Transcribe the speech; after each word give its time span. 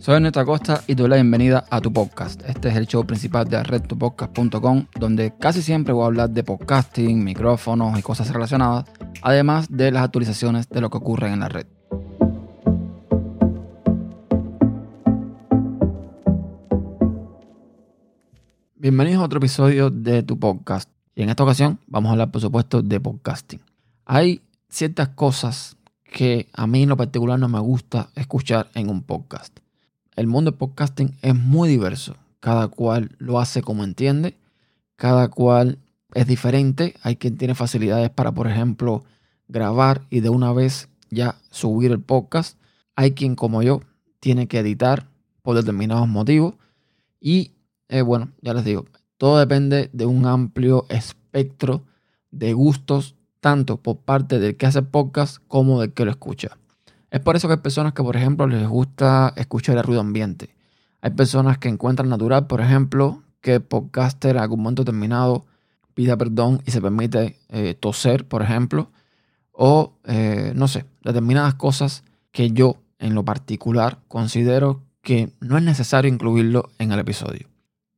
Soy 0.00 0.14
Ernesto 0.14 0.40
Acosta 0.40 0.82
y 0.86 0.94
te 0.94 1.02
doy 1.02 1.10
la 1.10 1.16
bienvenida 1.16 1.66
a 1.68 1.78
tu 1.82 1.92
podcast. 1.92 2.40
Este 2.48 2.70
es 2.70 2.76
el 2.76 2.86
show 2.86 3.04
principal 3.04 3.46
de 3.46 3.62
redtopodcast.com, 3.62 4.86
donde 4.98 5.34
casi 5.38 5.60
siempre 5.60 5.92
voy 5.92 6.04
a 6.04 6.06
hablar 6.06 6.30
de 6.30 6.42
podcasting, 6.42 7.22
micrófonos 7.22 7.98
y 7.98 8.00
cosas 8.02 8.32
relacionadas, 8.32 8.86
además 9.20 9.66
de 9.68 9.92
las 9.92 10.04
actualizaciones 10.04 10.70
de 10.70 10.80
lo 10.80 10.88
que 10.88 10.96
ocurre 10.96 11.30
en 11.30 11.40
la 11.40 11.50
red. 11.50 11.66
Bienvenidos 18.76 19.20
a 19.20 19.26
otro 19.26 19.36
episodio 19.36 19.90
de 19.90 20.22
tu 20.22 20.38
podcast. 20.38 20.88
Y 21.14 21.24
en 21.24 21.28
esta 21.28 21.42
ocasión 21.42 21.78
vamos 21.86 22.08
a 22.08 22.12
hablar, 22.12 22.30
por 22.30 22.40
supuesto, 22.40 22.80
de 22.80 22.98
podcasting. 23.00 23.60
Hay 24.06 24.40
ciertas 24.70 25.10
cosas 25.10 25.76
que 26.04 26.48
a 26.54 26.66
mí 26.66 26.84
en 26.84 26.88
lo 26.88 26.96
particular 26.96 27.38
no 27.38 27.50
me 27.50 27.60
gusta 27.60 28.08
escuchar 28.14 28.70
en 28.74 28.88
un 28.88 29.02
podcast 29.02 29.59
el 30.20 30.26
mundo 30.26 30.50
del 30.50 30.58
podcasting 30.58 31.16
es 31.22 31.34
muy 31.34 31.66
diverso. 31.66 32.14
Cada 32.40 32.68
cual 32.68 33.16
lo 33.18 33.40
hace 33.40 33.62
como 33.62 33.84
entiende. 33.84 34.36
Cada 34.96 35.28
cual 35.28 35.78
es 36.12 36.26
diferente. 36.26 36.94
Hay 37.02 37.16
quien 37.16 37.38
tiene 37.38 37.54
facilidades 37.54 38.10
para, 38.10 38.32
por 38.32 38.46
ejemplo, 38.46 39.02
grabar 39.48 40.02
y 40.10 40.20
de 40.20 40.28
una 40.28 40.52
vez 40.52 40.90
ya 41.10 41.36
subir 41.50 41.90
el 41.90 42.02
podcast. 42.02 42.58
Hay 42.96 43.12
quien, 43.12 43.34
como 43.34 43.62
yo, 43.62 43.80
tiene 44.20 44.46
que 44.46 44.58
editar 44.58 45.08
por 45.40 45.56
determinados 45.56 46.06
motivos. 46.06 46.54
Y 47.18 47.52
eh, 47.88 48.02
bueno, 48.02 48.30
ya 48.42 48.52
les 48.52 48.66
digo, 48.66 48.84
todo 49.16 49.38
depende 49.38 49.88
de 49.94 50.04
un 50.04 50.26
amplio 50.26 50.84
espectro 50.90 51.84
de 52.30 52.52
gustos, 52.52 53.16
tanto 53.40 53.78
por 53.78 53.96
parte 53.96 54.38
del 54.38 54.58
que 54.58 54.66
hace 54.66 54.82
podcast 54.82 55.38
como 55.48 55.80
del 55.80 55.94
que 55.94 56.04
lo 56.04 56.10
escucha. 56.10 56.58
Es 57.10 57.20
por 57.20 57.36
eso 57.36 57.48
que 57.48 57.54
hay 57.54 57.60
personas 57.60 57.92
que, 57.92 58.02
por 58.02 58.16
ejemplo, 58.16 58.46
les 58.46 58.66
gusta 58.68 59.32
escuchar 59.36 59.76
el 59.76 59.82
ruido 59.82 60.00
ambiente. 60.00 60.54
Hay 61.00 61.10
personas 61.10 61.58
que 61.58 61.68
encuentran 61.68 62.08
natural, 62.08 62.46
por 62.46 62.60
ejemplo, 62.60 63.22
que 63.40 63.54
el 63.54 63.62
podcaster 63.62 64.36
en 64.36 64.42
algún 64.42 64.62
momento 64.62 64.84
determinado 64.84 65.46
pida 65.94 66.16
perdón 66.16 66.62
y 66.66 66.70
se 66.70 66.80
permite 66.80 67.38
eh, 67.48 67.74
toser, 67.74 68.28
por 68.28 68.42
ejemplo. 68.42 68.90
O, 69.52 69.94
eh, 70.04 70.52
no 70.54 70.68
sé, 70.68 70.84
determinadas 71.02 71.54
cosas 71.54 72.04
que 72.32 72.52
yo, 72.52 72.76
en 72.98 73.14
lo 73.14 73.24
particular, 73.24 73.98
considero 74.08 74.82
que 75.02 75.32
no 75.40 75.56
es 75.58 75.64
necesario 75.64 76.12
incluirlo 76.12 76.70
en 76.78 76.92
el 76.92 77.00
episodio. 77.00 77.48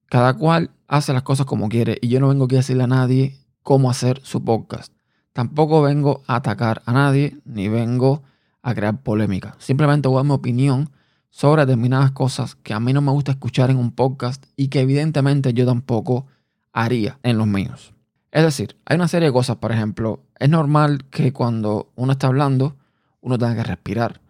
Cada 0.07 0.35
cual 0.35 0.71
hace 0.89 1.13
las 1.13 1.23
cosas 1.23 1.47
como 1.47 1.69
quiere 1.69 1.99
y 2.01 2.09
yo 2.09 2.21
no 2.21 2.29
vengo 2.29 2.45
aquí 2.45 2.55
a 2.55 2.59
decirle 2.59 2.85
a 2.85 2.89
nadie 2.89 3.39
cómo 3.63 3.91
hacer 3.91 4.21
su 4.23 4.43
podcast. 4.45 4.93
Tampoco 5.33 5.83
vengo 5.83 6.23
a 6.27 6.37
atacar 6.37 6.83
a 6.87 6.93
nadie, 6.93 7.39
ni 7.45 7.69
vengo 7.69 8.23
a 8.63 8.75
crear 8.75 9.03
polémica. 9.03 9.55
Simplemente 9.59 10.09
voy 10.09 10.17
a 10.17 10.19
dar 10.21 10.27
mi 10.27 10.33
opinión 10.33 10.91
sobre 11.31 11.67
determinadas 11.67 12.13
cosas 12.13 12.55
que 12.55 12.75
a 12.75 12.81
mí 12.81 12.93
no 12.93 13.01
me 13.01 13.11
gusta 13.11 13.33
escuchar 13.33 13.71
en 13.71 13.79
un 13.79 13.91
podcast 13.91 14.45
y 14.57 14.69
que 14.69 14.81
evidentemente 14.81 15.53
yo 15.55 15.67
tampoco 15.67 16.27
haría 16.73 17.19
en 17.23 17.39
los 17.39 17.47
míos. 17.47 17.93
Es 18.31 18.43
decir, 18.43 18.77
hay 18.87 18.97
una 18.97 19.09
serie 19.09 19.29
de 19.29 19.33
cosas, 19.33 19.57
por 19.57 19.73
ejemplo, 19.73 20.21
es 20.39 20.49
normal 20.49 21.05
que 21.11 21.33
cuando 21.33 21.93
uno 21.97 22.13
está 22.13 22.29
hablando, 22.29 22.77
uno 23.21 23.39
tenga 23.39 23.57
que 23.57 23.65
respirar, 23.65 24.21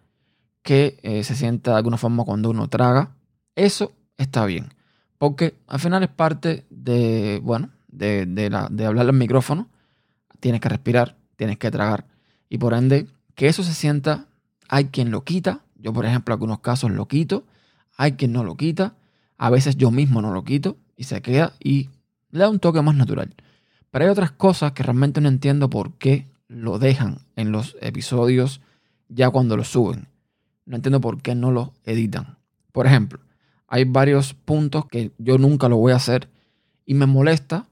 que 0.61 0.97
eh, 1.03 1.23
se 1.23 1.35
sienta 1.35 1.71
de 1.71 1.77
alguna 1.77 1.97
forma 1.97 2.25
cuando 2.25 2.49
uno 2.49 2.67
traga. 2.67 3.15
Eso 3.55 3.93
está 4.17 4.45
bien, 4.45 4.73
porque 5.17 5.55
al 5.67 5.79
final 5.79 6.03
es 6.03 6.09
parte 6.09 6.65
de, 6.69 7.39
bueno, 7.43 7.69
de, 7.87 8.25
de, 8.25 8.49
la, 8.49 8.67
de 8.69 8.85
hablar 8.85 9.07
al 9.07 9.13
micrófono. 9.13 9.69
Tienes 10.39 10.59
que 10.59 10.69
respirar, 10.69 11.15
tienes 11.37 11.57
que 11.57 11.71
tragar 11.71 12.05
y 12.49 12.57
por 12.57 12.73
ende 12.73 13.07
que 13.35 13.47
eso 13.47 13.63
se 13.63 13.73
sienta, 13.73 14.27
hay 14.69 14.85
quien 14.85 15.11
lo 15.11 15.23
quita. 15.23 15.61
Yo, 15.75 15.93
por 15.93 16.05
ejemplo, 16.05 16.33
en 16.33 16.37
algunos 16.37 16.59
casos 16.59 16.91
lo 16.91 17.07
quito. 17.07 17.45
Hay 17.97 18.13
quien 18.13 18.31
no 18.31 18.43
lo 18.43 18.55
quita. 18.55 18.95
A 19.37 19.49
veces 19.49 19.75
yo 19.77 19.91
mismo 19.91 20.21
no 20.21 20.31
lo 20.31 20.43
quito 20.43 20.77
y 20.95 21.03
se 21.03 21.21
queda 21.21 21.53
y 21.59 21.89
le 22.31 22.39
da 22.39 22.49
un 22.49 22.59
toque 22.59 22.81
más 22.81 22.95
natural. 22.95 23.35
Pero 23.91 24.05
hay 24.05 24.11
otras 24.11 24.31
cosas 24.31 24.71
que 24.71 24.83
realmente 24.83 25.21
no 25.21 25.29
entiendo 25.29 25.69
por 25.69 25.93
qué 25.93 26.27
lo 26.47 26.79
dejan 26.79 27.19
en 27.35 27.51
los 27.51 27.75
episodios 27.81 28.61
ya 29.09 29.29
cuando 29.29 29.57
lo 29.57 29.63
suben. 29.63 30.07
No 30.65 30.75
entiendo 30.75 31.01
por 31.01 31.21
qué 31.21 31.35
no 31.35 31.51
lo 31.51 31.73
editan. 31.83 32.37
Por 32.71 32.87
ejemplo, 32.87 33.19
hay 33.67 33.83
varios 33.85 34.33
puntos 34.33 34.85
que 34.85 35.11
yo 35.17 35.37
nunca 35.37 35.69
lo 35.69 35.77
voy 35.77 35.91
a 35.93 35.97
hacer 35.97 36.29
y 36.85 36.93
me 36.93 37.05
molesta 37.05 37.67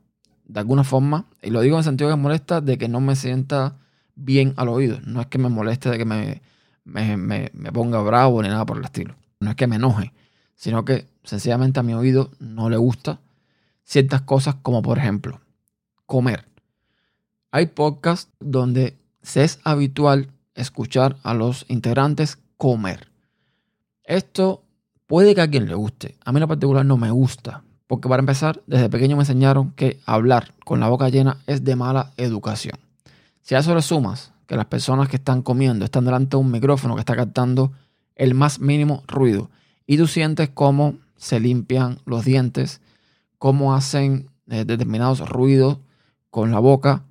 de 0.46 0.60
alguna 0.60 0.84
forma, 0.84 1.28
y 1.42 1.50
lo 1.50 1.62
digo 1.62 1.76
en 1.76 1.80
el 1.80 1.84
sentido 1.86 2.10
que 2.10 2.18
me 2.18 2.24
molesta 2.24 2.60
de 2.60 2.78
que 2.78 2.90
no 2.90 3.00
me 3.00 3.16
sienta 3.16 3.78
bien 4.16 4.54
al 4.58 4.70
oído. 4.70 5.00
No 5.06 5.22
es 5.22 5.28
que 5.28 5.38
me 5.38 5.50
moleste 5.50 5.90
de 5.90 5.98
que 5.98 6.06
me, 6.06 6.42
me, 6.86 7.72
ponga 7.72 8.02
bravo 8.02 8.42
ni 8.42 8.50
nada 8.50 8.66
por 8.66 8.78
el 8.78 8.84
estilo. 8.84 9.16
No 9.40 9.52
es 9.52 9.56
que 9.56 9.68
me 9.68 9.78
enoje, 9.78 10.14
sino 10.56 10.86
que 10.86 11.08
sencillamente 11.24 11.80
a 11.80 11.84
mi 11.84 11.94
oído 11.94 12.32
no 12.40 12.70
le 12.70 12.78
gusta 12.78 13.20
ciertas 13.84 14.22
cosas 14.22 14.56
como 14.62 14.82
por 14.82 14.98
ejemplo 14.98 15.42
comer. 16.06 16.46
Hay 17.52 17.68
podcasts 17.68 18.32
donde 18.40 18.98
se 19.22 19.44
es 19.44 19.60
habitual 19.64 20.32
escuchar 20.56 21.18
a 21.24 21.34
los 21.34 21.66
integrantes 21.70 22.38
comer. 22.58 23.10
Esto 24.04 24.64
puede 25.08 25.36
que 25.36 25.42
a 25.42 25.50
quien 25.50 25.68
le 25.68 25.76
guste. 25.76 26.18
A 26.24 26.32
mí 26.32 26.42
en 26.42 26.48
particular 26.48 26.86
no 26.86 26.98
me 26.98 27.12
gusta. 27.12 27.64
Porque 27.88 28.08
para 28.08 28.22
empezar, 28.22 28.62
desde 28.68 28.90
pequeño 28.90 29.18
me 29.18 29.24
enseñaron 29.24 29.72
que 29.72 30.00
hablar 30.06 30.54
con 30.64 30.80
la 30.80 30.88
boca 30.88 31.10
llena 31.10 31.40
es 31.46 31.66
de 31.66 31.76
mala 31.76 32.14
educación. 32.16 32.80
Si 33.42 33.56
a 33.56 33.60
eso 33.60 33.76
le 33.76 33.82
sumas 33.82 34.34
que 34.48 34.56
las 34.56 34.66
personas 34.66 35.08
que 35.08 35.18
están 35.18 35.42
comiendo 35.42 35.86
están 35.86 36.06
delante 36.06 36.38
de 36.38 36.42
un 36.42 36.52
micrófono 36.52 36.96
que 36.96 37.02
está 37.02 37.16
captando 37.16 37.72
el 38.16 38.34
más 38.34 38.60
mínimo 38.60 39.04
ruido 39.08 39.50
y 39.88 39.98
tú 39.98 40.08
sientes 40.08 40.50
cómo 40.54 40.96
se 41.18 41.40
limpian 41.40 42.00
los 42.06 42.26
dientes, 42.26 42.82
cómo 43.38 43.74
hacen 43.74 44.30
eh, 44.48 44.66
determinados 44.66 45.28
ruidos 45.28 45.78
con 46.30 46.52
la 46.52 46.60
boca, 46.60 47.04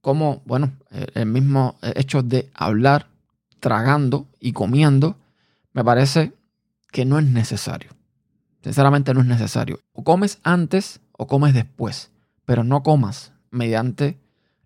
cómo, 0.00 0.42
bueno, 0.44 0.72
eh, 0.90 1.06
el 1.14 1.26
mismo 1.26 1.76
hecho 1.82 2.22
de 2.22 2.50
hablar, 2.54 3.08
tragando 3.60 4.26
y 4.40 4.52
comiendo, 4.52 5.16
me 5.72 5.84
parece 5.84 6.32
que 6.90 7.04
no 7.04 7.18
es 7.18 7.26
necesario. 7.26 7.90
Sinceramente 8.62 9.14
no 9.14 9.20
es 9.20 9.26
necesario. 9.26 9.80
O 9.92 10.04
comes 10.04 10.38
antes 10.42 11.00
o 11.12 11.26
comes 11.26 11.54
después, 11.54 12.10
pero 12.44 12.64
no 12.64 12.82
comas 12.82 13.32
mediante 13.50 14.18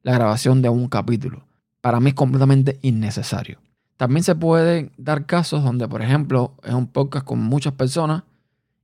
la 0.05 0.13
grabación 0.13 0.63
de 0.63 0.69
un 0.69 0.87
capítulo. 0.89 1.45
Para 1.81 1.99
mí 1.99 2.11
es 2.11 2.15
completamente 2.15 2.79
innecesario. 2.83 3.59
También 3.97 4.23
se 4.23 4.35
pueden 4.35 4.93
dar 4.97 5.27
casos 5.27 5.65
donde, 5.65 5.89
por 5.89 6.03
ejemplo, 6.03 6.55
es 6.63 6.75
un 6.75 6.87
podcast 6.87 7.25
con 7.25 7.41
muchas 7.41 7.73
personas 7.73 8.23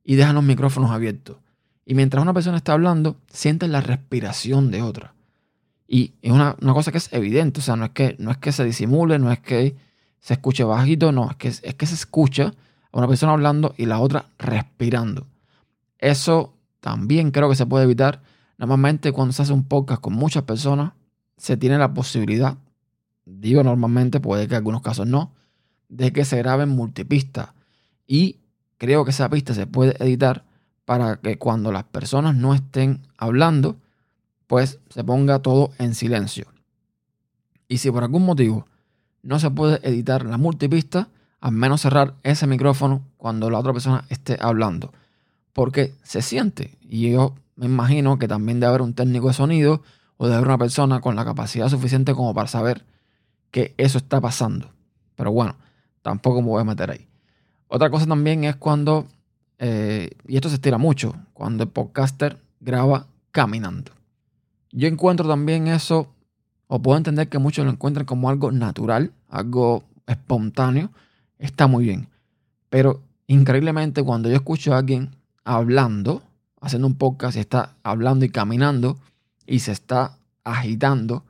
y 0.02 0.16
dejan 0.16 0.34
los 0.34 0.44
micrófonos 0.44 0.90
abiertos. 0.90 1.36
Y 1.84 1.94
mientras 1.94 2.22
una 2.22 2.32
persona 2.32 2.56
está 2.56 2.72
hablando, 2.72 3.16
sienten 3.30 3.70
la 3.70 3.82
respiración 3.82 4.70
de 4.70 4.82
otra. 4.82 5.14
Y 5.86 6.14
es 6.22 6.32
una, 6.32 6.56
cosa 6.72 6.90
que 6.90 6.98
es 6.98 7.12
evidente, 7.12 7.60
o 7.60 7.62
sea, 7.62 7.76
no 7.76 7.84
es, 7.84 7.90
que, 7.90 8.16
no 8.18 8.30
es 8.30 8.38
que 8.38 8.52
se 8.52 8.64
disimule, 8.64 9.18
no 9.18 9.30
es 9.30 9.40
que 9.40 9.76
se 10.20 10.34
escuche 10.34 10.64
bajito, 10.64 11.12
no, 11.12 11.30
es 11.30 11.36
que, 11.36 11.48
es 11.48 11.74
que 11.74 11.86
se 11.86 11.94
escucha 11.94 12.54
a 12.92 12.98
una 12.98 13.08
persona 13.08 13.32
hablando 13.32 13.74
y 13.76 13.86
la 13.86 13.98
otra 13.98 14.26
respirando. 14.38 15.26
Eso 15.98 16.54
también 16.80 17.30
creo 17.30 17.50
que 17.50 17.56
se 17.56 17.66
puede 17.66 17.84
evitar. 17.84 18.22
Normalmente 18.56 19.12
cuando 19.12 19.32
se 19.32 19.42
hace 19.42 19.52
un 19.52 19.64
podcast 19.64 20.00
con 20.00 20.14
muchas 20.14 20.44
personas, 20.44 20.92
se 21.40 21.56
tiene 21.56 21.78
la 21.78 21.94
posibilidad, 21.94 22.58
digo 23.24 23.64
normalmente, 23.64 24.20
puede 24.20 24.46
que 24.46 24.54
en 24.54 24.58
algunos 24.58 24.82
casos 24.82 25.06
no, 25.06 25.32
de 25.88 26.12
que 26.12 26.26
se 26.26 26.36
grabe 26.36 26.64
en 26.64 26.68
multipista. 26.68 27.54
Y 28.06 28.36
creo 28.76 29.06
que 29.06 29.10
esa 29.10 29.30
pista 29.30 29.54
se 29.54 29.66
puede 29.66 29.96
editar 30.04 30.44
para 30.84 31.16
que 31.16 31.38
cuando 31.38 31.72
las 31.72 31.84
personas 31.84 32.36
no 32.36 32.52
estén 32.52 33.00
hablando, 33.16 33.76
pues 34.46 34.80
se 34.90 35.02
ponga 35.02 35.38
todo 35.38 35.70
en 35.78 35.94
silencio. 35.94 36.46
Y 37.68 37.78
si 37.78 37.90
por 37.90 38.02
algún 38.02 38.26
motivo 38.26 38.66
no 39.22 39.38
se 39.38 39.50
puede 39.50 39.80
editar 39.88 40.26
la 40.26 40.36
multipista, 40.36 41.08
al 41.40 41.52
menos 41.52 41.80
cerrar 41.80 42.16
ese 42.22 42.46
micrófono 42.46 43.02
cuando 43.16 43.48
la 43.48 43.58
otra 43.58 43.72
persona 43.72 44.04
esté 44.10 44.36
hablando. 44.40 44.92
Porque 45.54 45.94
se 46.02 46.20
siente. 46.20 46.76
Y 46.82 47.12
yo 47.12 47.34
me 47.56 47.64
imagino 47.64 48.18
que 48.18 48.28
también 48.28 48.60
debe 48.60 48.68
haber 48.68 48.82
un 48.82 48.92
técnico 48.92 49.28
de 49.28 49.34
sonido 49.34 49.82
o 50.22 50.28
de 50.28 50.34
haber 50.34 50.48
una 50.48 50.58
persona 50.58 51.00
con 51.00 51.16
la 51.16 51.24
capacidad 51.24 51.70
suficiente 51.70 52.14
como 52.14 52.34
para 52.34 52.46
saber 52.46 52.84
que 53.50 53.74
eso 53.78 53.96
está 53.96 54.20
pasando. 54.20 54.70
Pero 55.16 55.32
bueno, 55.32 55.56
tampoco 56.02 56.42
me 56.42 56.48
voy 56.48 56.60
a 56.60 56.64
meter 56.64 56.90
ahí. 56.90 57.08
Otra 57.68 57.88
cosa 57.88 58.04
también 58.04 58.44
es 58.44 58.54
cuando, 58.56 59.06
eh, 59.58 60.10
y 60.28 60.36
esto 60.36 60.50
se 60.50 60.56
estira 60.56 60.76
mucho, 60.76 61.14
cuando 61.32 61.62
el 61.62 61.70
podcaster 61.70 62.38
graba 62.60 63.06
caminando. 63.30 63.92
Yo 64.72 64.88
encuentro 64.88 65.26
también 65.26 65.68
eso, 65.68 66.12
o 66.66 66.82
puedo 66.82 66.98
entender 66.98 67.30
que 67.30 67.38
muchos 67.38 67.64
lo 67.64 67.70
encuentren 67.70 68.04
como 68.04 68.28
algo 68.28 68.52
natural, 68.52 69.12
algo 69.30 69.84
espontáneo, 70.06 70.90
está 71.38 71.66
muy 71.66 71.84
bien. 71.84 72.08
Pero 72.68 73.00
increíblemente 73.26 74.02
cuando 74.02 74.28
yo 74.28 74.36
escucho 74.36 74.74
a 74.74 74.78
alguien 74.80 75.16
hablando, 75.44 76.22
haciendo 76.60 76.88
un 76.88 76.96
podcast 76.96 77.38
y 77.38 77.40
está 77.40 77.76
hablando 77.82 78.26
y 78.26 78.28
caminando, 78.28 78.98
y 79.50 79.58
se 79.58 79.72
está 79.72 80.16
agitando 80.44 81.24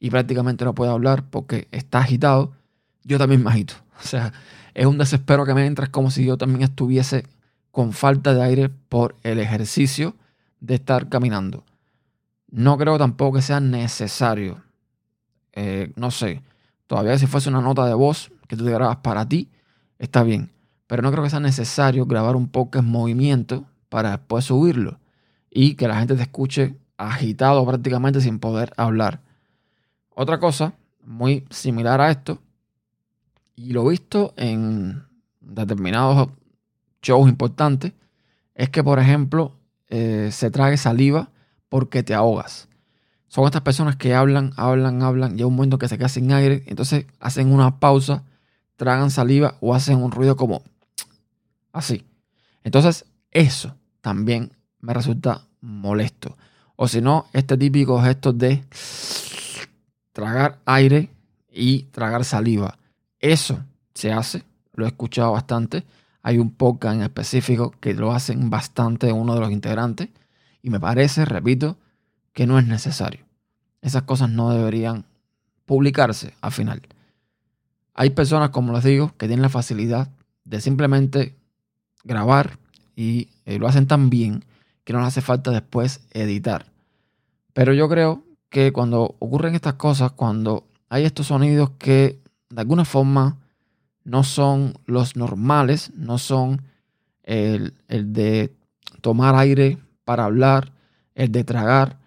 y 0.00 0.08
prácticamente 0.08 0.64
no 0.64 0.74
puede 0.74 0.90
hablar 0.90 1.28
porque 1.28 1.68
está 1.72 1.98
agitado, 1.98 2.52
yo 3.04 3.18
también 3.18 3.44
me 3.44 3.50
agito. 3.50 3.74
O 3.98 4.06
sea, 4.06 4.32
es 4.74 4.84
un 4.84 4.98
desespero 4.98 5.46
que 5.46 5.54
me 5.54 5.64
entra, 5.64 5.86
es 5.86 5.90
como 5.90 6.10
si 6.10 6.26
yo 6.26 6.36
también 6.36 6.62
estuviese 6.62 7.26
con 7.70 7.94
falta 7.94 8.34
de 8.34 8.42
aire 8.42 8.68
por 8.68 9.16
el 9.22 9.38
ejercicio 9.38 10.16
de 10.60 10.74
estar 10.74 11.08
caminando. 11.08 11.64
No 12.50 12.76
creo 12.76 12.98
tampoco 12.98 13.36
que 13.36 13.42
sea 13.42 13.58
necesario. 13.58 14.62
Eh, 15.52 15.92
no 15.96 16.10
sé, 16.10 16.42
todavía 16.86 17.18
si 17.18 17.26
fuese 17.26 17.48
una 17.48 17.62
nota 17.62 17.86
de 17.86 17.94
voz 17.94 18.30
que 18.48 18.56
tú 18.56 18.66
te 18.66 18.70
grabas 18.70 18.98
para 18.98 19.26
ti, 19.26 19.50
está 19.98 20.22
bien. 20.22 20.52
Pero 20.86 21.00
no 21.00 21.10
creo 21.10 21.24
que 21.24 21.30
sea 21.30 21.40
necesario 21.40 22.04
grabar 22.04 22.36
un 22.36 22.48
podcast 22.48 22.84
en 22.84 22.90
movimiento 22.90 23.64
para 23.88 24.10
después 24.10 24.44
subirlo 24.44 24.98
y 25.50 25.74
que 25.74 25.88
la 25.88 25.98
gente 25.98 26.16
te 26.16 26.22
escuche 26.22 26.76
agitado 26.96 27.64
prácticamente 27.66 28.20
sin 28.20 28.38
poder 28.38 28.72
hablar. 28.76 29.20
Otra 30.10 30.38
cosa 30.38 30.74
muy 31.02 31.44
similar 31.50 32.00
a 32.00 32.10
esto, 32.10 32.40
y 33.54 33.72
lo 33.72 33.86
visto 33.86 34.34
en 34.36 35.04
determinados 35.40 36.28
shows 37.02 37.28
importantes, 37.28 37.92
es 38.54 38.68
que, 38.70 38.82
por 38.82 38.98
ejemplo, 38.98 39.56
eh, 39.88 40.30
se 40.32 40.50
trague 40.50 40.76
saliva 40.76 41.30
porque 41.68 42.02
te 42.02 42.14
ahogas. 42.14 42.68
Son 43.28 43.44
estas 43.44 43.62
personas 43.62 43.96
que 43.96 44.14
hablan, 44.14 44.52
hablan, 44.56 45.02
hablan, 45.02 45.38
y 45.38 45.42
un 45.42 45.54
momento 45.54 45.78
que 45.78 45.88
se 45.88 45.98
queda 45.98 46.08
sin 46.08 46.32
aire, 46.32 46.64
entonces 46.66 47.06
hacen 47.20 47.52
una 47.52 47.78
pausa, 47.78 48.24
tragan 48.76 49.10
saliva 49.10 49.56
o 49.60 49.74
hacen 49.74 50.02
un 50.02 50.10
ruido 50.10 50.36
como 50.36 50.62
así. 51.72 52.04
Entonces, 52.62 53.04
eso 53.30 53.76
también 54.00 54.52
me 54.80 54.94
resulta 54.94 55.46
molesto. 55.60 56.36
O 56.76 56.88
si 56.88 57.00
no, 57.00 57.26
este 57.32 57.56
típico 57.56 58.00
gesto 58.02 58.32
de 58.32 58.62
tragar 60.12 60.58
aire 60.66 61.10
y 61.50 61.84
tragar 61.84 62.24
saliva. 62.24 62.78
Eso 63.18 63.64
se 63.94 64.12
hace, 64.12 64.44
lo 64.74 64.84
he 64.84 64.88
escuchado 64.88 65.32
bastante. 65.32 65.84
Hay 66.22 66.38
un 66.38 66.50
podcast 66.50 66.96
en 66.96 67.02
específico 67.02 67.74
que 67.80 67.94
lo 67.94 68.12
hacen 68.12 68.50
bastante 68.50 69.12
uno 69.12 69.34
de 69.34 69.40
los 69.40 69.50
integrantes. 69.50 70.08
Y 70.62 70.70
me 70.70 70.80
parece, 70.80 71.24
repito, 71.24 71.76
que 72.32 72.46
no 72.46 72.58
es 72.58 72.66
necesario. 72.66 73.24
Esas 73.80 74.02
cosas 74.02 74.30
no 74.30 74.50
deberían 74.50 75.04
publicarse 75.64 76.34
al 76.40 76.52
final. 76.52 76.82
Hay 77.94 78.10
personas, 78.10 78.50
como 78.50 78.72
les 78.72 78.84
digo, 78.84 79.12
que 79.16 79.26
tienen 79.26 79.42
la 79.42 79.48
facilidad 79.48 80.10
de 80.44 80.60
simplemente 80.60 81.34
grabar 82.04 82.58
y 82.94 83.28
eh, 83.44 83.58
lo 83.58 83.68
hacen 83.68 83.86
tan 83.86 84.10
bien 84.10 84.44
que 84.86 84.92
no 84.92 85.00
les 85.00 85.08
hace 85.08 85.20
falta 85.20 85.50
después 85.50 86.06
editar. 86.12 86.72
Pero 87.52 87.74
yo 87.74 87.88
creo 87.88 88.22
que 88.50 88.72
cuando 88.72 89.16
ocurren 89.18 89.56
estas 89.56 89.74
cosas, 89.74 90.12
cuando 90.12 90.68
hay 90.88 91.04
estos 91.04 91.26
sonidos 91.26 91.70
que 91.76 92.20
de 92.50 92.60
alguna 92.60 92.84
forma 92.84 93.36
no 94.04 94.22
son 94.22 94.74
los 94.86 95.16
normales, 95.16 95.90
no 95.96 96.18
son 96.18 96.62
el, 97.24 97.74
el 97.88 98.12
de 98.12 98.54
tomar 99.00 99.34
aire 99.34 99.78
para 100.04 100.24
hablar, 100.24 100.72
el 101.16 101.32
de 101.32 101.42
tragar, 101.42 101.98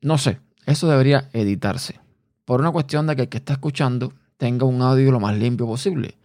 no 0.00 0.16
sé, 0.16 0.38
eso 0.64 0.88
debería 0.88 1.28
editarse. 1.32 1.98
Por 2.44 2.60
una 2.60 2.70
cuestión 2.70 3.08
de 3.08 3.16
que 3.16 3.22
el 3.22 3.28
que 3.28 3.38
está 3.38 3.54
escuchando 3.54 4.12
tenga 4.36 4.64
un 4.64 4.80
audio 4.80 5.10
lo 5.10 5.18
más 5.18 5.36
limpio 5.36 5.66
posible. 5.66 6.16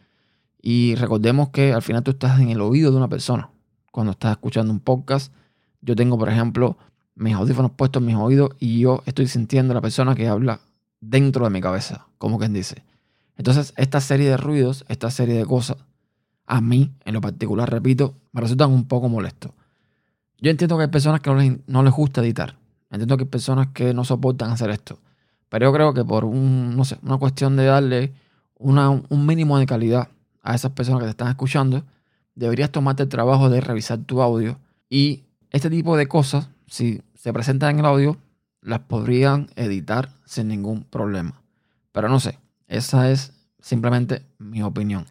Y 0.61 0.93
recordemos 0.93 1.49
que 1.49 1.73
al 1.73 1.81
final 1.81 2.03
tú 2.03 2.11
estás 2.11 2.39
en 2.39 2.51
el 2.51 2.61
oído 2.61 2.91
de 2.91 2.97
una 2.97 3.07
persona. 3.07 3.49
Cuando 3.91 4.11
estás 4.11 4.33
escuchando 4.33 4.71
un 4.71 4.79
podcast, 4.79 5.33
yo 5.81 5.95
tengo, 5.95 6.17
por 6.17 6.29
ejemplo, 6.29 6.77
mis 7.15 7.33
audífonos 7.33 7.71
puestos 7.71 8.01
en 8.01 8.07
mis 8.07 8.15
oídos 8.15 8.51
y 8.59 8.79
yo 8.79 9.03
estoy 9.05 9.27
sintiendo 9.27 9.73
a 9.73 9.75
la 9.75 9.81
persona 9.81 10.15
que 10.15 10.27
habla 10.27 10.61
dentro 10.99 11.43
de 11.43 11.49
mi 11.49 11.61
cabeza, 11.61 12.07
como 12.17 12.39
quien 12.39 12.53
dice. 12.53 12.83
Entonces, 13.35 13.73
esta 13.77 14.01
serie 14.01 14.29
de 14.29 14.37
ruidos, 14.37 14.85
esta 14.87 15.09
serie 15.09 15.35
de 15.35 15.45
cosas, 15.45 15.77
a 16.45 16.61
mí, 16.61 16.91
en 17.05 17.13
lo 17.13 17.21
particular, 17.21 17.69
repito, 17.69 18.15
me 18.31 18.41
resultan 18.41 18.71
un 18.71 18.87
poco 18.87 19.09
molestos. 19.09 19.51
Yo 20.37 20.51
entiendo 20.51 20.77
que 20.77 20.83
hay 20.83 20.89
personas 20.89 21.21
que 21.21 21.29
no 21.29 21.37
les, 21.37 21.57
no 21.67 21.83
les 21.83 21.93
gusta 21.93 22.21
editar. 22.21 22.57
Entiendo 22.89 23.17
que 23.17 23.23
hay 23.23 23.29
personas 23.29 23.67
que 23.73 23.93
no 23.93 24.03
soportan 24.03 24.51
hacer 24.51 24.69
esto. 24.69 24.99
Pero 25.49 25.67
yo 25.67 25.73
creo 25.73 25.93
que 25.93 26.03
por 26.03 26.25
un, 26.25 26.75
no 26.75 26.85
sé, 26.85 26.97
una 27.03 27.17
cuestión 27.17 27.55
de 27.55 27.65
darle 27.65 28.13
una, 28.57 28.89
un 28.89 29.25
mínimo 29.25 29.57
de 29.59 29.65
calidad 29.65 30.09
a 30.41 30.55
esas 30.55 30.71
personas 30.71 30.99
que 30.99 31.05
te 31.05 31.11
están 31.11 31.29
escuchando, 31.29 31.83
deberías 32.35 32.71
tomarte 32.71 33.03
el 33.03 33.09
trabajo 33.09 33.49
de 33.49 33.61
revisar 33.61 33.99
tu 33.99 34.21
audio 34.21 34.59
y 34.89 35.23
este 35.51 35.69
tipo 35.69 35.97
de 35.97 36.07
cosas, 36.07 36.49
si 36.67 37.01
se 37.15 37.33
presentan 37.33 37.71
en 37.71 37.79
el 37.79 37.85
audio, 37.85 38.17
las 38.61 38.79
podrían 38.79 39.49
editar 39.55 40.09
sin 40.25 40.47
ningún 40.47 40.83
problema. 40.83 41.41
Pero 41.91 42.09
no 42.09 42.19
sé, 42.19 42.39
esa 42.67 43.11
es 43.11 43.33
simplemente 43.59 44.25
mi 44.39 44.63
opinión. 44.63 45.05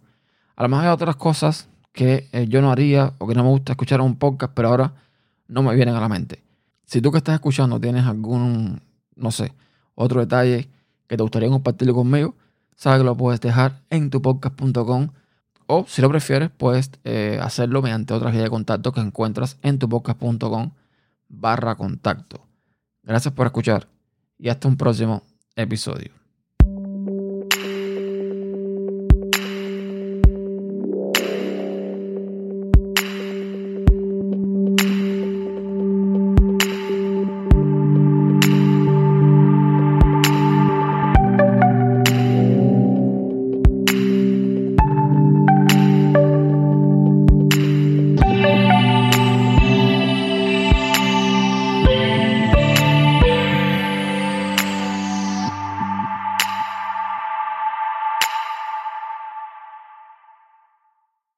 A 0.57 0.67
lo 0.67 0.79
hay 0.79 0.89
otras 0.89 1.17
cosas 1.17 1.69
que 1.93 2.29
eh, 2.33 2.47
yo 2.49 2.63
no 2.63 2.71
haría 2.71 3.15
o 3.19 3.27
que 3.27 3.35
no 3.35 3.43
me 3.43 3.51
gusta 3.51 3.73
escuchar 3.73 4.01
en 4.01 4.07
un 4.07 4.17
podcast, 4.17 4.53
pero 4.55 4.69
ahora 4.69 4.95
no 5.49 5.63
me 5.63 5.75
vienen 5.75 5.95
a 5.95 6.01
la 6.01 6.09
mente. 6.09 6.43
Si 6.85 7.01
tú 7.01 7.11
que 7.13 7.19
estás 7.19 7.35
escuchando 7.35 7.81
tienes 7.81 8.05
algún, 8.07 8.83
no 9.17 9.31
sé, 9.31 9.53
otro 9.95 10.21
detalle 10.21 10.69
que 11.07 11.17
te 11.17 11.23
gustaría 11.23 11.49
compartirlo 11.49 11.95
conmigo, 11.95 12.35
sabes 12.77 13.01
que 13.01 13.05
lo 13.05 13.17
puedes 13.17 13.41
dejar 13.41 13.83
en 13.91 14.11
tupodcast.com 14.11 15.09
o 15.71 15.87
si 15.87 16.03
lo 16.03 16.09
prefieres, 16.09 16.51
puedes 16.51 16.91
eh, 17.05 17.39
hacerlo 17.41 17.81
mediante 17.81 18.13
otra 18.13 18.33
guía 18.33 18.43
de 18.43 18.51
contacto 18.51 18.93
que 18.93 19.01
encuentras 19.01 19.57
en 19.63 19.79
tupodcast.com 19.79 20.73
barra 21.29 21.77
contacto. 21.77 22.45
Gracias 23.05 23.33
por 23.33 23.47
escuchar 23.47 23.87
y 24.37 24.49
hasta 24.49 24.67
un 24.67 24.77
próximo 24.77 25.23
episodio. 25.55 26.20